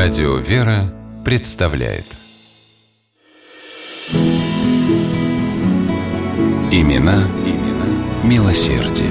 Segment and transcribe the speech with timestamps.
[0.00, 2.04] Радио «Вера» представляет
[6.70, 9.10] Имена, имена милосердие.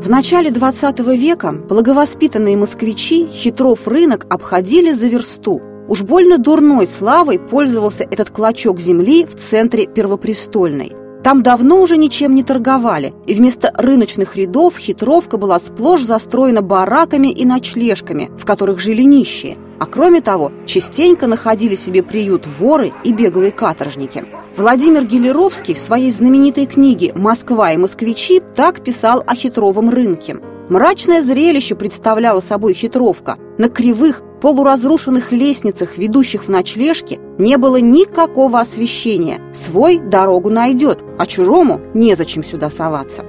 [0.00, 5.60] В начале 20 века благовоспитанные москвичи хитров рынок обходили за версту.
[5.88, 10.94] Уж больно дурной славой пользовался этот клочок земли в центре Первопрестольной–
[11.24, 17.28] там давно уже ничем не торговали, и вместо рыночных рядов хитровка была сплошь застроена бараками
[17.28, 19.56] и ночлежками, в которых жили нищие.
[19.80, 24.26] А кроме того, частенько находили себе приют воры и беглые каторжники.
[24.58, 30.36] Владимир Гелеровский в своей знаменитой книге «Москва и москвичи» так писал о хитровом рынке.
[30.68, 33.36] Мрачное зрелище представляла собой хитровка.
[33.56, 39.40] На кривых, полуразрушенных лестницах, ведущих в ночлежки, не было никакого освещения.
[39.52, 43.24] Свой дорогу найдет, а чужому незачем сюда соваться.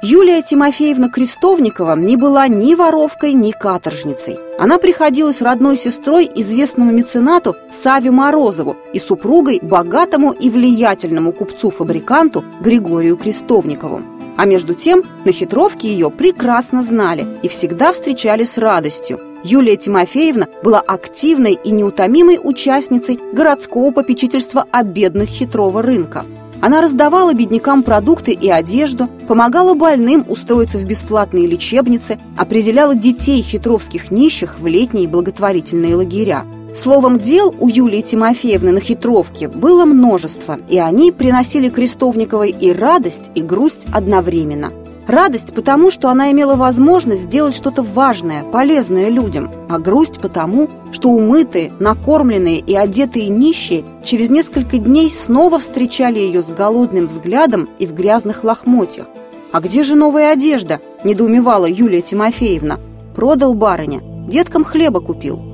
[0.00, 4.38] Юлия Тимофеевна Крестовникова не была ни воровкой, ни каторжницей.
[4.56, 13.16] Она приходилась родной сестрой известному меценату Саве Морозову и супругой богатому и влиятельному купцу-фабриканту Григорию
[13.16, 14.02] Крестовникову.
[14.36, 19.18] А между тем на хитровке ее прекрасно знали и всегда встречали с радостью.
[19.44, 26.24] Юлия Тимофеевна была активной и неутомимой участницей городского попечительства о бедных хитрого рынка.
[26.60, 34.10] Она раздавала беднякам продукты и одежду, помогала больным устроиться в бесплатные лечебницы, определяла детей хитровских
[34.10, 36.44] нищих в летние благотворительные лагеря–
[36.74, 43.30] Словом, дел у Юлии Тимофеевны на хитровке было множество, и они приносили Крестовниковой и радость,
[43.34, 44.72] и грусть одновременно.
[45.08, 51.08] Радость потому, что она имела возможность сделать что-то важное, полезное людям, а грусть потому, что
[51.08, 57.86] умытые, накормленные и одетые нищие через несколько дней снова встречали ее с голодным взглядом и
[57.86, 59.06] в грязных лохмотьях.
[59.50, 62.78] «А где же новая одежда?»– недоумевала Юлия Тимофеевна.
[63.16, 65.47] «Продал барыня, деткам хлеба купил».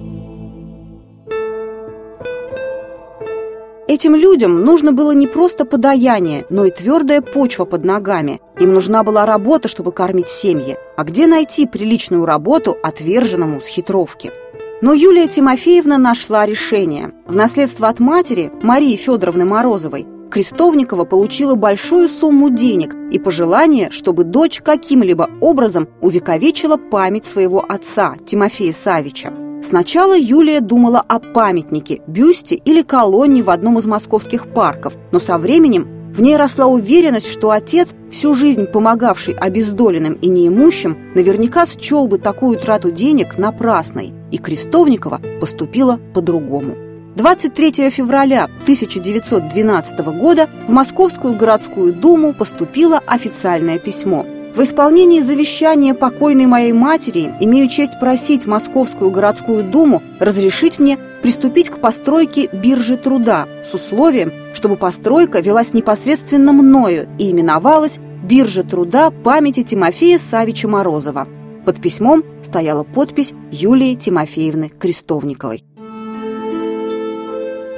[3.87, 8.41] Этим людям нужно было не просто подаяние, но и твердая почва под ногами.
[8.59, 10.79] Им нужна была работа, чтобы кормить семьи.
[10.97, 14.33] А где найти приличную работу отверженному с хитровки?
[14.81, 17.13] Но Юлия Тимофеевна нашла решение.
[17.27, 24.25] В наследство от матери, Марии Федоровны Морозовой, Крестовникова получила большую сумму денег и пожелание, чтобы
[24.25, 29.44] дочь каким-либо образом увековечила память своего отца, Тимофея Савича.
[29.65, 35.39] Сначала Юлия думала о памятнике, бюсте или колонне в одном из московских парков, но со
[35.39, 42.07] временем в ней росла уверенность, что отец, всю жизнь помогавший обездоленным и неимущим, наверняка счел
[42.07, 46.77] бы такую трату денег напрасной, и Крестовникова поступила по-другому.
[47.17, 56.47] 23 февраля 1912 года в Московскую городскую думу поступило официальное письмо– в исполнении завещания покойной
[56.47, 63.49] моей матери имею честь просить Московскую городскую думу разрешить мне приступить к постройке биржи труда
[63.69, 71.27] с условием, чтобы постройка велась непосредственно мною и именовалась «Биржа труда памяти Тимофея Савича Морозова».
[71.67, 75.65] Под письмом стояла подпись Юлии Тимофеевны Крестовниковой.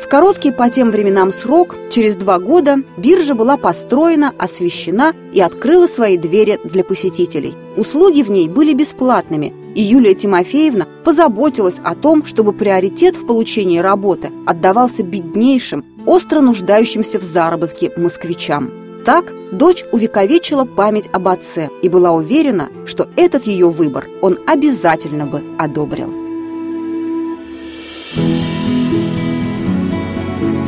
[0.06, 5.88] В короткий по тем временам срок, через два года, биржа была построена, освещена и открыла
[5.88, 7.54] свои двери для посетителей.
[7.76, 13.80] Услуги в ней были бесплатными, и Юлия Тимофеевна позаботилась о том, чтобы приоритет в получении
[13.80, 18.70] работы отдавался беднейшим, остро нуждающимся в заработке москвичам.
[19.04, 25.26] Так дочь увековечила память об отце и была уверена, что этот ее выбор он обязательно
[25.26, 26.25] бы одобрил.